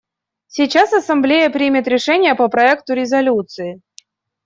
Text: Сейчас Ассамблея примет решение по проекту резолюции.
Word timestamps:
Сейчас 0.47 0.93
Ассамблея 0.93 1.51
примет 1.51 1.87
решение 1.87 2.33
по 2.33 2.47
проекту 2.49 2.95
резолюции. 2.95 3.81